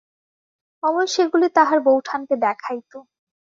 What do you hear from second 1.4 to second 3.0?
তাহার বউঠানকে দেখাইত।